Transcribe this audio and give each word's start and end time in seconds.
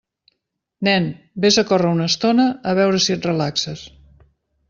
Nen, 0.87 1.03
vés 1.45 1.59
a 1.61 1.65
córrer 1.73 1.91
una 1.97 2.09
estona, 2.13 2.47
a 2.71 2.75
veure 2.81 3.03
si 3.07 3.17
et 3.17 3.31
relaxes. 3.31 3.87